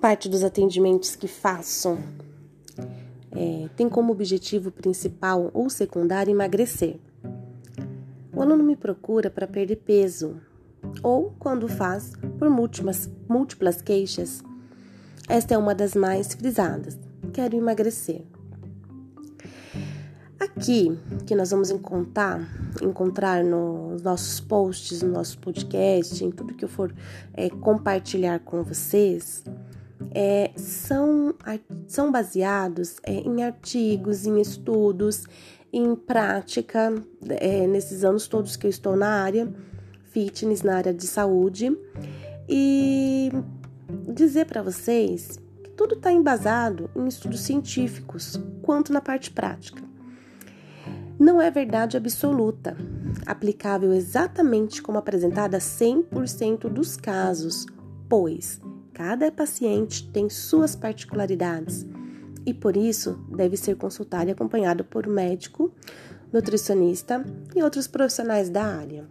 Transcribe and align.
Parte 0.00 0.28
dos 0.28 0.44
atendimentos 0.44 1.16
que 1.16 1.26
faço 1.26 1.98
é, 3.32 3.68
tem 3.76 3.88
como 3.88 4.12
objetivo 4.12 4.70
principal 4.70 5.50
ou 5.52 5.68
secundário 5.68 6.30
emagrecer. 6.30 7.00
O 8.32 8.40
aluno 8.40 8.62
me 8.62 8.76
procura 8.76 9.28
para 9.28 9.46
perder 9.46 9.76
peso 9.76 10.40
ou, 11.02 11.34
quando 11.38 11.66
faz, 11.66 12.12
por 12.38 12.48
múltiplas, 12.48 13.10
múltiplas 13.28 13.82
queixas. 13.82 14.42
Esta 15.28 15.54
é 15.54 15.58
uma 15.58 15.74
das 15.74 15.94
mais 15.94 16.32
frisadas. 16.32 16.96
Quero 17.32 17.56
emagrecer. 17.56 18.22
Aqui, 20.38 20.96
que 21.26 21.34
nós 21.34 21.50
vamos 21.50 21.70
encontrar, 21.70 22.40
encontrar 22.80 23.42
nos 23.42 24.02
nossos 24.02 24.38
posts, 24.38 25.02
no 25.02 25.10
nosso 25.10 25.38
podcast, 25.38 26.24
em 26.24 26.30
tudo 26.30 26.54
que 26.54 26.64
eu 26.64 26.68
for 26.68 26.94
é, 27.34 27.50
compartilhar 27.50 28.38
com 28.38 28.62
vocês, 28.62 29.42
é, 30.12 30.50
são, 30.56 31.34
são 31.86 32.10
baseados 32.10 32.96
é, 33.02 33.14
em 33.14 33.42
artigos, 33.42 34.26
em 34.26 34.40
estudos, 34.40 35.24
em 35.72 35.94
prática, 35.94 36.94
é, 37.28 37.66
nesses 37.66 38.04
anos 38.04 38.26
todos 38.26 38.56
que 38.56 38.66
eu 38.66 38.70
estou 38.70 38.96
na 38.96 39.22
área 39.22 39.52
fitness, 40.10 40.62
na 40.62 40.76
área 40.76 40.92
de 40.92 41.06
saúde, 41.06 41.76
e 42.48 43.30
dizer 44.14 44.46
para 44.46 44.62
vocês 44.62 45.38
que 45.62 45.70
tudo 45.70 45.94
está 45.94 46.10
embasado 46.10 46.90
em 46.96 47.06
estudos 47.06 47.40
científicos, 47.40 48.40
quanto 48.62 48.92
na 48.92 49.00
parte 49.00 49.30
prática. 49.30 49.82
Não 51.18 51.42
é 51.42 51.50
verdade 51.50 51.96
absoluta, 51.96 52.76
aplicável 53.26 53.92
exatamente 53.92 54.80
como 54.80 54.98
apresentada 54.98 55.56
a 55.56 55.60
100% 55.60 56.68
dos 56.68 56.96
casos, 56.96 57.66
pois 58.08 58.60
cada 58.98 59.30
paciente 59.30 60.08
tem 60.08 60.28
suas 60.28 60.74
particularidades 60.74 61.86
e 62.44 62.52
por 62.52 62.76
isso 62.76 63.16
deve 63.30 63.56
ser 63.56 63.76
consultado 63.76 64.28
e 64.28 64.32
acompanhado 64.32 64.82
por 64.82 65.06
médico, 65.06 65.72
nutricionista 66.32 67.24
e 67.54 67.62
outros 67.62 67.86
profissionais 67.86 68.50
da 68.50 68.64
área. 68.64 69.06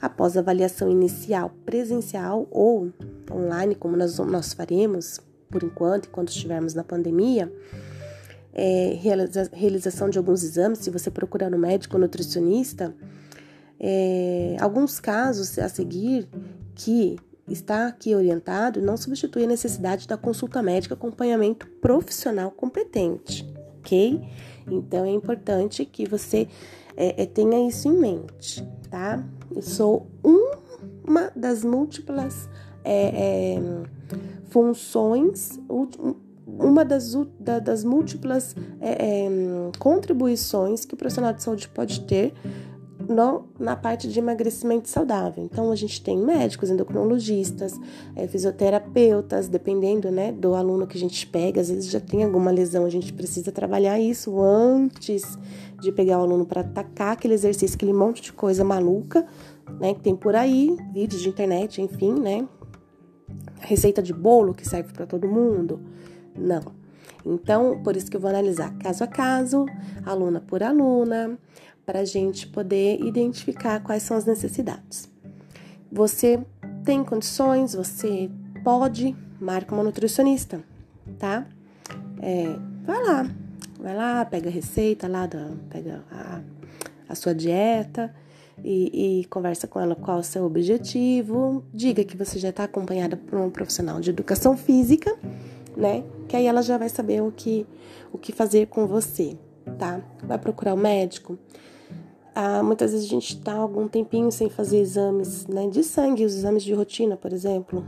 Após 0.00 0.38
a 0.38 0.40
avaliação 0.40 0.90
inicial 0.90 1.54
presencial 1.66 2.48
ou 2.50 2.90
online, 3.30 3.74
como 3.74 3.94
nós, 3.94 4.16
nós 4.20 4.54
faremos 4.54 5.20
por 5.50 5.62
enquanto, 5.62 6.06
enquanto 6.06 6.30
estivermos 6.30 6.72
na 6.72 6.82
pandemia, 6.82 7.52
é, 8.54 8.96
realiza, 9.02 9.50
realização 9.52 10.08
de 10.08 10.16
alguns 10.16 10.42
exames, 10.42 10.78
se 10.78 10.88
você 10.88 11.10
procurar 11.10 11.50
no 11.50 11.58
médico 11.58 11.96
ou 11.96 12.00
nutricionista, 12.00 12.96
é, 13.78 14.56
alguns 14.58 14.98
casos 14.98 15.58
a 15.58 15.68
seguir 15.68 16.26
que 16.74 17.18
está 17.50 17.86
aqui 17.86 18.14
orientado 18.14 18.80
não 18.80 18.96
substitui 18.96 19.44
a 19.44 19.46
necessidade 19.46 20.06
da 20.06 20.16
consulta 20.16 20.62
médica 20.62 20.94
acompanhamento 20.94 21.66
profissional 21.80 22.50
competente, 22.50 23.46
ok? 23.78 24.20
Então 24.70 25.04
é 25.04 25.10
importante 25.10 25.84
que 25.84 26.08
você 26.08 26.48
é, 26.96 27.22
é, 27.22 27.26
tenha 27.26 27.68
isso 27.68 27.88
em 27.88 27.96
mente, 27.96 28.66
tá? 28.90 29.24
Eu 29.54 29.62
sou 29.62 30.06
uma 31.04 31.32
das 31.34 31.64
múltiplas 31.64 32.48
é, 32.84 33.54
é, 33.54 33.62
funções, 34.48 35.58
uma 36.46 36.84
das, 36.84 37.14
das 37.62 37.84
múltiplas 37.84 38.54
é, 38.80 39.24
é, 39.24 39.28
contribuições 39.78 40.84
que 40.84 40.94
o 40.94 40.96
profissional 40.96 41.32
de 41.32 41.42
saúde 41.42 41.68
pode 41.68 42.00
ter 42.02 42.32
no, 43.10 43.48
na 43.58 43.74
parte 43.74 44.06
de 44.06 44.16
emagrecimento 44.20 44.88
saudável. 44.88 45.42
Então, 45.42 45.72
a 45.72 45.74
gente 45.74 46.00
tem 46.00 46.16
médicos, 46.16 46.70
endocrinologistas, 46.70 47.74
é, 48.14 48.28
fisioterapeutas, 48.28 49.48
dependendo 49.48 50.12
né, 50.12 50.30
do 50.30 50.54
aluno 50.54 50.86
que 50.86 50.96
a 50.96 51.00
gente 51.00 51.26
pega, 51.26 51.60
às 51.60 51.68
vezes 51.68 51.90
já 51.90 51.98
tem 51.98 52.22
alguma 52.22 52.52
lesão, 52.52 52.84
a 52.84 52.88
gente 52.88 53.12
precisa 53.12 53.50
trabalhar 53.50 53.98
isso 53.98 54.40
antes 54.40 55.36
de 55.80 55.90
pegar 55.90 56.20
o 56.20 56.22
aluno 56.22 56.46
para 56.46 56.60
atacar 56.60 57.14
aquele 57.14 57.34
exercício, 57.34 57.74
aquele 57.74 57.92
monte 57.92 58.22
de 58.22 58.32
coisa 58.32 58.62
maluca 58.62 59.26
né, 59.80 59.92
que 59.92 60.00
tem 60.00 60.14
por 60.14 60.36
aí, 60.36 60.76
vídeos 60.92 61.20
de 61.20 61.28
internet, 61.28 61.82
enfim, 61.82 62.12
né? 62.12 62.46
Receita 63.58 64.00
de 64.00 64.12
bolo 64.12 64.54
que 64.54 64.68
serve 64.68 64.92
para 64.92 65.04
todo 65.06 65.26
mundo. 65.26 65.80
Não. 66.36 66.79
Então, 67.24 67.82
por 67.82 67.96
isso 67.96 68.10
que 68.10 68.16
eu 68.16 68.20
vou 68.20 68.30
analisar 68.30 68.72
caso 68.78 69.04
a 69.04 69.06
caso, 69.06 69.66
aluna 70.04 70.40
por 70.40 70.62
aluna, 70.62 71.38
para 71.84 72.00
a 72.00 72.04
gente 72.04 72.46
poder 72.46 73.00
identificar 73.00 73.80
quais 73.80 74.02
são 74.02 74.16
as 74.16 74.24
necessidades. 74.24 75.10
Você 75.90 76.40
tem 76.84 77.02
condições, 77.04 77.74
você 77.74 78.30
pode, 78.62 79.16
marca 79.40 79.74
uma 79.74 79.82
nutricionista, 79.82 80.62
tá? 81.18 81.46
É, 82.22 82.56
vai 82.84 83.02
lá, 83.02 83.30
vai 83.80 83.96
lá, 83.96 84.24
pega 84.24 84.48
a 84.48 84.52
receita 84.52 85.08
lá, 85.08 85.26
da, 85.26 85.50
pega 85.68 86.04
a, 86.10 86.40
a 87.08 87.14
sua 87.14 87.34
dieta 87.34 88.14
e, 88.62 89.20
e, 89.20 89.24
conversa 89.24 89.66
com 89.66 89.80
ela 89.80 89.94
qual 89.94 90.18
é 90.18 90.20
o 90.20 90.24
seu 90.24 90.44
objetivo. 90.44 91.64
Diga 91.72 92.04
que 92.04 92.16
você 92.16 92.38
já 92.38 92.50
está 92.50 92.64
acompanhada 92.64 93.16
por 93.16 93.38
um 93.38 93.50
profissional 93.50 94.00
de 94.00 94.10
educação 94.10 94.56
física 94.56 95.16
né? 95.76 96.04
Que 96.28 96.36
aí 96.36 96.46
ela 96.46 96.62
já 96.62 96.78
vai 96.78 96.88
saber 96.88 97.22
o 97.22 97.32
que, 97.32 97.66
o 98.12 98.18
que 98.18 98.32
fazer 98.32 98.66
com 98.66 98.86
você, 98.86 99.36
tá? 99.78 100.00
Vai 100.22 100.38
procurar 100.38 100.74
o 100.74 100.76
médico. 100.76 101.38
Ah, 102.34 102.62
muitas 102.62 102.92
vezes 102.92 103.06
a 103.06 103.10
gente 103.10 103.36
está 103.36 103.54
algum 103.54 103.88
tempinho 103.88 104.30
sem 104.30 104.48
fazer 104.48 104.78
exames 104.78 105.46
né, 105.46 105.68
de 105.68 105.82
sangue, 105.82 106.24
os 106.24 106.34
exames 106.34 106.62
de 106.62 106.72
rotina, 106.72 107.16
por 107.16 107.32
exemplo. 107.32 107.84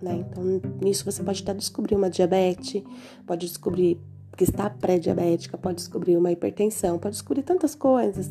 Né? 0.00 0.24
Então, 0.28 0.60
nisso 0.80 1.04
você 1.04 1.22
pode 1.22 1.42
até 1.42 1.54
descobrir 1.54 1.94
uma 1.94 2.08
diabetes, 2.08 2.82
pode 3.26 3.46
descobrir 3.46 4.00
que 4.36 4.44
está 4.44 4.70
pré-diabética, 4.70 5.58
pode 5.58 5.76
descobrir 5.76 6.16
uma 6.16 6.32
hipertensão, 6.32 6.98
pode 6.98 7.14
descobrir 7.14 7.42
tantas 7.42 7.74
coisas. 7.74 8.30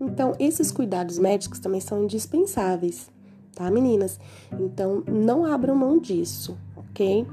Então, 0.00 0.34
esses 0.38 0.70
cuidados 0.70 1.18
médicos 1.18 1.58
também 1.58 1.80
são 1.80 2.02
indispensáveis, 2.02 3.10
tá, 3.54 3.70
meninas? 3.70 4.18
Então, 4.58 5.02
não 5.06 5.44
abram 5.44 5.74
mão 5.74 5.98
disso, 5.98 6.56
ok? 6.76 7.26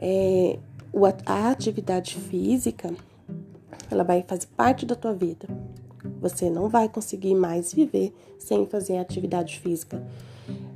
É, 0.00 0.58
a 1.26 1.50
atividade 1.50 2.16
física 2.16 2.90
ela 3.90 4.02
vai 4.02 4.24
fazer 4.26 4.46
parte 4.56 4.86
da 4.86 4.94
tua 4.94 5.12
vida. 5.12 5.46
Você 6.20 6.48
não 6.48 6.68
vai 6.68 6.88
conseguir 6.88 7.34
mais 7.34 7.72
viver 7.72 8.14
sem 8.38 8.66
fazer 8.66 8.96
atividade 8.96 9.58
física. 9.58 10.02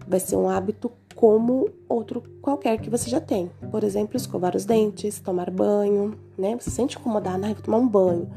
Vai 0.07 0.21
ser 0.21 0.37
um 0.37 0.49
hábito 0.49 0.93
como 1.15 1.71
outro 1.89 2.23
qualquer 2.43 2.79
que 2.81 2.91
você 2.91 3.09
já 3.09 3.21
tem. 3.21 3.51
Por 3.71 3.83
exemplo, 3.85 4.17
escovar 4.17 4.55
os 4.55 4.65
dentes, 4.65 5.21
tomar 5.21 5.51
banho, 5.51 6.19
né? 6.37 6.55
Você 6.59 6.71
se 6.71 6.77
sente 6.77 6.99
incomodado, 6.99 7.45
ah, 7.45 7.55
vou 7.55 7.63
tomar 7.63 7.79
um 7.79 7.89
banho. 7.89 8.29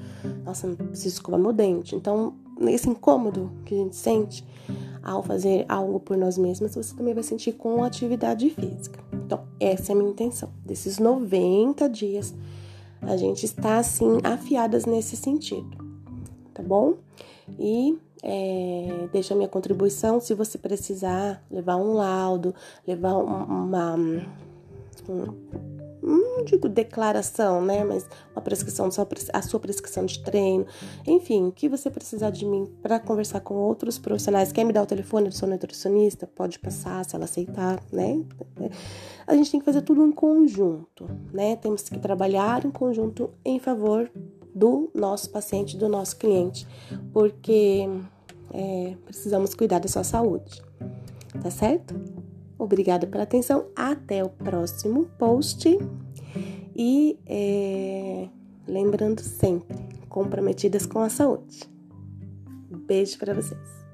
Nossa, 0.45 0.67
não 0.67 0.75
preciso 0.75 1.15
escovar 1.15 1.39
meu 1.39 1.51
dente. 1.51 1.95
Então, 1.95 2.35
esse 2.61 2.89
incômodo 2.89 3.51
que 3.65 3.73
a 3.73 3.77
gente 3.77 3.95
sente 3.95 4.45
ao 5.03 5.23
fazer 5.23 5.65
algo 5.67 5.99
por 5.99 6.15
nós 6.15 6.37
mesmos, 6.37 6.75
você 6.75 6.95
também 6.95 7.13
vai 7.13 7.23
sentir 7.23 7.53
com 7.53 7.83
atividade 7.83 8.49
física. 8.49 9.06
Essa 9.59 9.91
é 9.91 9.95
a 9.95 9.97
minha 9.97 10.11
intenção. 10.11 10.49
Desses 10.65 10.99
90 10.99 11.89
dias, 11.89 12.33
a 13.01 13.17
gente 13.17 13.45
está 13.45 13.77
assim 13.77 14.19
afiadas 14.23 14.85
nesse 14.85 15.15
sentido, 15.15 15.77
tá 16.53 16.61
bom? 16.61 16.95
E 17.59 17.97
é, 18.23 19.07
deixa 19.11 19.33
a 19.33 19.37
minha 19.37 19.49
contribuição 19.49 20.19
se 20.19 20.33
você 20.33 20.57
precisar 20.57 21.43
levar 21.49 21.77
um 21.77 21.93
laudo, 21.93 22.53
levar 22.85 23.13
uma, 23.13 23.43
uma 23.45 23.95
um, 23.95 25.76
não 26.07 26.43
digo 26.43 26.69
declaração, 26.69 27.61
né? 27.61 27.83
Mas 27.83 28.07
uma 28.35 28.41
prescrição, 28.41 28.87
a 29.33 29.41
sua 29.41 29.59
prescrição 29.59 30.05
de 30.05 30.19
treino, 30.19 30.65
enfim, 31.05 31.47
o 31.47 31.51
que 31.51 31.67
você 31.67 31.89
precisar 31.89 32.29
de 32.29 32.45
mim 32.45 32.65
para 32.81 32.99
conversar 32.99 33.41
com 33.41 33.55
outros 33.55 33.97
profissionais. 33.97 34.51
Quer 34.51 34.63
me 34.63 34.73
dar 34.73 34.83
o 34.83 34.85
telefone 34.85 35.29
do 35.29 35.35
seu 35.35 35.47
nutricionista? 35.47 36.27
Pode 36.27 36.59
passar, 36.59 37.03
se 37.05 37.15
ela 37.15 37.25
aceitar, 37.25 37.81
né? 37.91 38.23
A 39.25 39.35
gente 39.35 39.51
tem 39.51 39.59
que 39.59 39.65
fazer 39.65 39.81
tudo 39.81 40.05
em 40.05 40.11
conjunto, 40.11 41.09
né? 41.33 41.55
Temos 41.55 41.83
que 41.83 41.99
trabalhar 41.99 42.65
em 42.65 42.71
conjunto 42.71 43.29
em 43.43 43.59
favor 43.59 44.09
do 44.55 44.89
nosso 44.95 45.29
paciente, 45.29 45.77
do 45.77 45.87
nosso 45.87 46.17
cliente, 46.17 46.67
porque 47.13 47.87
é, 48.53 48.95
precisamos 49.05 49.53
cuidar 49.53 49.79
da 49.79 49.87
sua 49.87 50.03
saúde, 50.03 50.63
tá 51.41 51.51
certo? 51.51 51.93
Obrigada 52.57 53.05
pela 53.07 53.23
atenção. 53.23 53.67
Até 53.75 54.23
o 54.23 54.29
próximo 54.29 55.05
post. 55.17 55.77
E 56.75 57.17
é, 57.25 58.27
lembrando 58.67 59.21
sempre, 59.21 59.77
comprometidas 60.09 60.85
com 60.85 60.99
a 60.99 61.09
saúde. 61.09 61.69
Beijo 62.69 63.17
para 63.17 63.33
vocês. 63.33 63.86